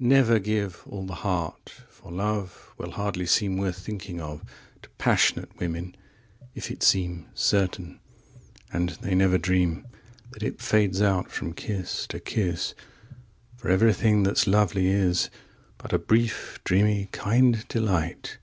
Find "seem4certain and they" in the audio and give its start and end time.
6.78-9.16